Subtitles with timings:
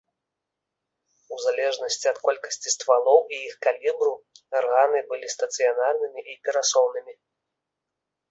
[1.35, 4.09] У залежнасці ад колькасці ствалоў і іх калібру,
[4.61, 7.13] арганы былі стацыянарнымі і перасоўнымі.